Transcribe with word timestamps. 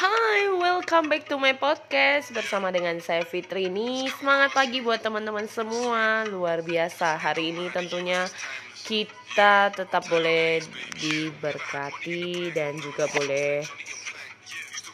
welcome 0.00 1.12
back 1.12 1.28
to 1.28 1.36
my 1.36 1.52
podcast 1.52 2.32
bersama 2.32 2.72
dengan 2.72 2.96
saya 3.04 3.20
Fitri 3.20 3.68
ini 3.68 4.08
Semangat 4.08 4.56
pagi 4.56 4.80
buat 4.80 5.04
teman-teman 5.04 5.44
semua. 5.44 6.24
Luar 6.24 6.64
biasa. 6.64 7.20
Hari 7.20 7.52
ini 7.52 7.68
tentunya 7.68 8.24
kita 8.88 9.68
tetap 9.76 10.08
boleh 10.08 10.64
diberkati 10.96 12.48
dan 12.56 12.80
juga 12.80 13.12
boleh 13.12 13.60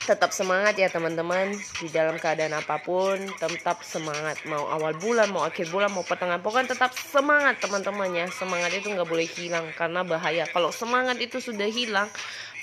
tetap 0.07 0.31
semangat 0.31 0.79
ya 0.79 0.87
teman-teman. 0.87 1.53
Di 1.83 1.91
dalam 1.91 2.17
keadaan 2.17 2.55
apa 2.55 2.79
pun 2.79 3.19
tetap 3.43 3.83
semangat. 3.83 4.39
Mau 4.47 4.71
awal 4.71 4.95
bulan 4.97 5.29
mau 5.35 5.43
akhir 5.43 5.69
bulan 5.75 5.91
mau 5.91 6.07
pertengahan 6.07 6.41
pokoknya 6.41 6.79
tetap 6.79 6.95
semangat 6.95 7.59
teman-teman 7.59 8.09
ya. 8.15 8.27
Semangat 8.31 8.71
itu 8.71 8.87
nggak 8.95 9.11
boleh 9.11 9.27
hilang 9.27 9.67
karena 9.75 10.07
bahaya. 10.07 10.47
Kalau 10.47 10.71
semangat 10.71 11.19
itu 11.19 11.43
sudah 11.43 11.67
hilang 11.67 12.07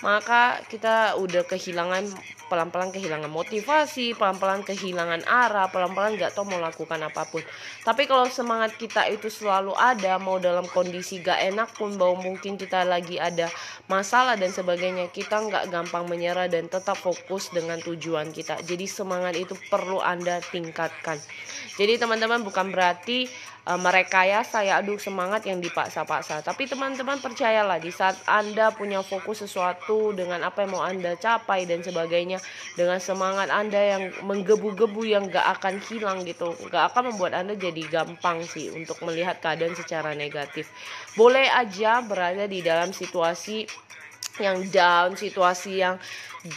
maka 0.04 0.60
kita 0.68 1.16
udah 1.16 1.48
kehilangan 1.48 2.12
pelan-pelan 2.52 2.92
kehilangan 2.92 3.32
motivasi, 3.32 4.14
pelan-pelan 4.14 4.62
kehilangan 4.62 5.24
arah, 5.26 5.72
pelan-pelan 5.72 6.20
nggak 6.20 6.38
tahu 6.38 6.46
mau 6.46 6.60
lakukan 6.60 7.02
apa 7.02 7.24
pun. 7.26 7.42
Tapi 7.82 8.06
kalau 8.06 8.30
semangat 8.30 8.78
kita 8.78 9.10
itu 9.10 9.32
selalu 9.32 9.74
ada, 9.74 10.22
mau 10.22 10.38
dalam 10.38 10.70
kondisi 10.70 11.18
gak 11.24 11.42
enak 11.50 11.74
pun, 11.74 11.98
bahwa 11.98 12.22
mungkin 12.22 12.60
kita 12.60 12.86
lagi 12.86 13.18
ada 13.18 13.50
masalah 13.90 14.38
dan 14.38 14.54
sebagainya, 14.54 15.10
kita 15.10 15.40
nggak 15.50 15.74
gampang 15.74 16.06
menyerah 16.06 16.46
dan 16.46 16.70
tetap 16.70 17.00
fokus 17.00 17.33
dengan 17.54 17.80
tujuan 17.82 18.30
kita. 18.30 18.62
Jadi 18.62 18.86
semangat 18.86 19.34
itu 19.38 19.58
perlu 19.70 20.02
Anda 20.02 20.42
tingkatkan. 20.42 21.18
Jadi 21.74 21.98
teman-teman 21.98 22.46
bukan 22.46 22.70
berarti 22.70 23.26
uh, 23.68 23.80
merekayasa 23.80 24.62
ya 24.62 24.80
aduh 24.80 25.00
semangat 25.00 25.48
yang 25.48 25.58
dipaksa-paksa. 25.64 26.44
Tapi 26.44 26.68
teman-teman 26.68 27.20
percayalah 27.20 27.80
di 27.80 27.90
saat 27.90 28.20
Anda 28.28 28.70
punya 28.76 29.02
fokus 29.02 29.44
sesuatu 29.44 30.12
dengan 30.14 30.44
apa 30.44 30.64
yang 30.64 30.72
mau 30.76 30.84
Anda 30.84 31.16
capai 31.18 31.66
dan 31.66 31.82
sebagainya, 31.82 32.40
dengan 32.78 33.00
semangat 33.00 33.50
Anda 33.50 33.98
yang 33.98 34.04
menggebu-gebu 34.22 35.02
yang 35.08 35.32
gak 35.32 35.60
akan 35.60 35.82
hilang 35.90 36.22
gitu, 36.28 36.54
gak 36.70 36.94
akan 36.94 37.14
membuat 37.14 37.34
Anda 37.42 37.58
jadi 37.58 37.84
gampang 37.90 38.46
sih 38.46 38.70
untuk 38.74 39.00
melihat 39.02 39.40
keadaan 39.40 39.74
secara 39.74 40.14
negatif. 40.14 40.70
Boleh 41.18 41.50
aja 41.50 42.04
berada 42.04 42.46
di 42.46 42.62
dalam 42.62 42.94
situasi 42.94 43.66
yang 44.42 44.66
down, 44.74 45.14
situasi 45.14 45.84
yang 45.84 46.02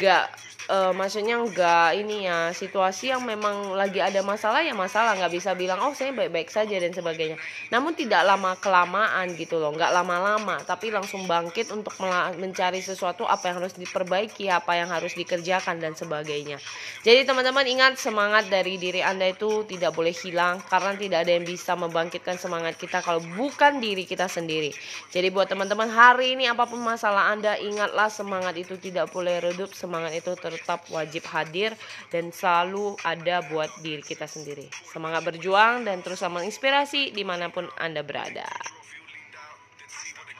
gak 0.00 0.32
uh, 0.70 0.92
maksudnya 0.94 1.38
enggak 1.38 1.94
ini 1.98 2.26
ya 2.26 2.50
situasi 2.50 3.14
yang 3.14 3.22
memang 3.22 3.74
lagi 3.74 4.02
ada 4.02 4.20
masalah 4.22 4.62
ya 4.62 4.74
masalah. 4.74 5.14
Nggak 5.18 5.32
bisa 5.32 5.50
bilang 5.54 5.82
oh 5.82 5.94
saya 5.94 6.12
baik-baik 6.14 6.50
saja 6.50 6.76
dan 6.78 6.92
sebagainya. 6.92 7.38
Namun 7.70 7.94
tidak 7.94 8.26
lama 8.26 8.54
kelamaan 8.58 9.34
gitu 9.34 9.58
loh 9.58 9.74
nggak 9.74 9.92
lama-lama 9.94 10.60
tapi 10.62 10.90
langsung 10.90 11.24
bangkit 11.26 11.70
untuk 11.72 11.94
mencari 12.38 12.82
sesuatu 12.82 13.24
apa 13.26 13.50
yang 13.50 13.56
harus 13.62 13.74
diperbaiki 13.78 14.50
apa 14.50 14.78
yang 14.78 14.88
harus 14.90 15.14
dikerjakan 15.14 15.78
dan 15.78 15.94
sebagainya. 15.94 16.58
Jadi 17.02 17.26
teman-teman 17.26 17.66
ingat 17.66 17.98
semangat 17.98 18.50
dari 18.50 18.78
diri 18.78 19.00
anda 19.02 19.30
itu 19.30 19.64
tidak 19.66 19.94
boleh 19.94 20.14
hilang 20.14 20.58
karena 20.66 20.94
tidak 20.98 21.18
ada 21.26 21.32
yang 21.34 21.46
bisa 21.46 21.78
membangkitkan 21.78 22.36
semangat 22.38 22.74
kita 22.78 23.02
kalau 23.02 23.22
bukan 23.38 23.78
diri 23.78 24.04
kita 24.04 24.26
sendiri. 24.26 24.74
Jadi 25.10 25.28
buat 25.30 25.48
teman-teman 25.48 25.88
hari 25.88 26.34
ini 26.34 26.50
apa 26.50 26.66
pun 26.66 26.82
masalah 26.82 27.30
anda 27.30 27.54
ingatlah 27.66 28.06
semangat 28.06 28.54
itu 28.54 28.78
tidak 28.78 29.10
boleh 29.10 29.42
redup 29.42 29.74
semangat 29.74 30.14
itu 30.14 30.32
tetap 30.38 30.86
wajib 30.94 31.26
hadir 31.26 31.74
dan 32.14 32.30
selalu 32.30 32.94
ada 33.02 33.42
buat 33.50 33.68
diri 33.82 34.00
kita 34.06 34.30
sendiri. 34.30 34.70
Semangat 34.86 35.26
berjuang 35.26 35.82
dan 35.82 36.00
terus 36.06 36.22
menginspirasi 36.22 37.10
di 37.10 37.26
mana 37.26 37.50
pun 37.50 37.66
Anda 37.82 38.06
berada. 38.06 38.75